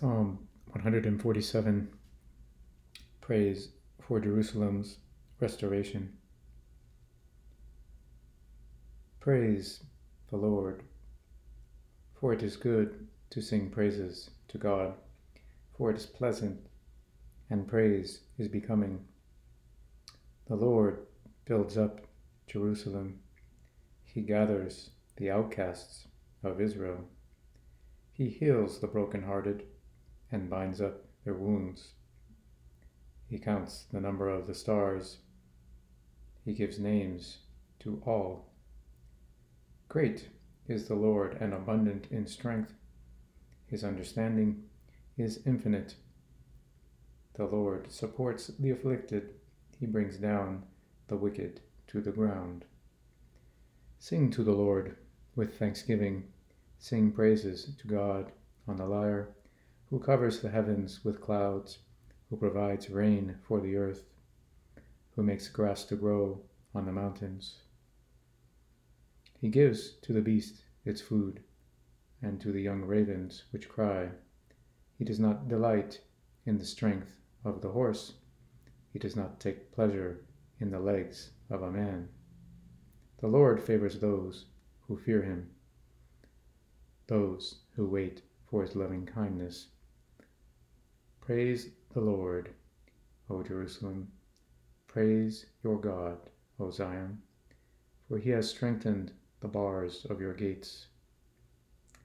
[0.00, 0.38] Psalm
[0.70, 1.88] 147
[3.20, 3.68] Praise
[4.00, 4.96] for Jerusalem's
[5.40, 6.14] restoration.
[9.20, 9.80] Praise
[10.30, 10.84] the Lord,
[12.14, 14.94] for it is good to sing praises to God,
[15.76, 16.58] for it is pleasant,
[17.50, 19.04] and praise is becoming.
[20.46, 21.00] The Lord
[21.44, 22.06] builds up
[22.46, 23.20] Jerusalem,
[24.02, 26.06] he gathers the outcasts
[26.42, 27.04] of Israel.
[28.14, 29.64] He heals the brokenhearted
[30.32, 31.92] and binds up their wounds.
[33.28, 35.18] He counts the number of the stars.
[36.44, 37.38] He gives names
[37.80, 38.52] to all.
[39.88, 40.28] Great
[40.66, 42.74] is the Lord and abundant in strength.
[43.66, 44.64] His understanding
[45.16, 45.94] is infinite.
[47.34, 49.34] The Lord supports the afflicted.
[49.78, 50.64] He brings down
[51.08, 52.64] the wicked to the ground.
[53.98, 54.96] Sing to the Lord
[55.36, 56.24] with thanksgiving.
[56.78, 58.32] Sing praises to God
[58.66, 59.28] on the lyre
[59.90, 61.78] who covers the heavens with clouds,
[62.28, 64.04] who provides rain for the earth,
[65.16, 66.40] who makes grass to grow
[66.72, 67.56] on the mountains.
[69.40, 71.42] He gives to the beast its food,
[72.22, 74.10] and to the young ravens which cry.
[74.96, 76.00] He does not delight
[76.46, 78.14] in the strength of the horse,
[78.92, 80.24] he does not take pleasure
[80.60, 82.08] in the legs of a man.
[83.18, 84.46] The Lord favors those
[84.86, 85.50] who fear him,
[87.06, 89.68] those who wait for his loving kindness.
[91.30, 92.50] Praise the Lord,
[93.30, 94.08] O Jerusalem.
[94.88, 96.18] Praise your God,
[96.58, 97.22] O Zion,
[98.08, 100.88] for he has strengthened the bars of your gates.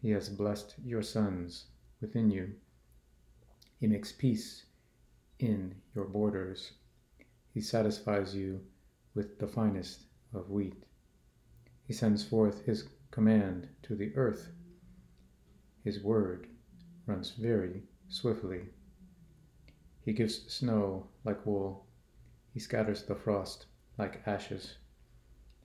[0.00, 1.66] He has blessed your sons
[2.00, 2.54] within you.
[3.78, 4.64] He makes peace
[5.38, 6.72] in your borders.
[7.54, 8.60] He satisfies you
[9.14, 10.00] with the finest
[10.34, 10.82] of wheat.
[11.86, 14.50] He sends forth his command to the earth.
[15.84, 16.48] His word
[17.06, 18.62] runs very swiftly.
[20.04, 21.86] He gives snow like wool.
[22.52, 24.78] He scatters the frost like ashes.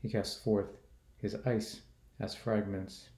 [0.01, 0.77] He casts forth
[1.17, 1.81] his ice
[2.19, 3.09] as fragments.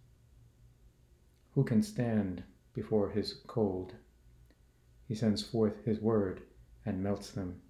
[1.55, 3.95] Who can stand before his cold?
[5.07, 6.41] He sends forth his word
[6.85, 7.61] and melts them.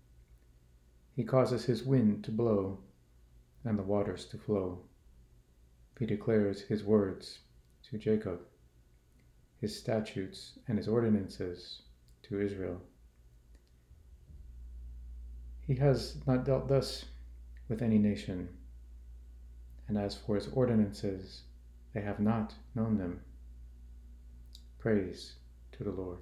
[1.16, 2.80] He causes his wind to blow
[3.66, 4.84] and the waters to flow.
[5.98, 7.40] He declares his words
[7.90, 8.42] to Jacob,
[9.58, 11.82] his statutes and his ordinances
[12.24, 12.82] to Israel.
[15.70, 17.06] He has not dealt thus
[17.68, 18.50] with any nation,
[19.88, 21.44] and as for his ordinances,
[21.94, 23.22] they have not known them.
[24.80, 25.36] Praise
[25.74, 26.18] to the Lord.